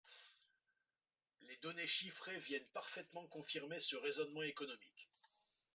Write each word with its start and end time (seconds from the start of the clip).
Les 1.41 1.57
données 1.57 1.85
chiffrées 1.85 2.39
viennent 2.39 2.65
parfaitement 2.73 3.27
confirmer 3.27 3.79
ce 3.79 3.95
raisonnement 3.97 4.41
économique. 4.41 5.07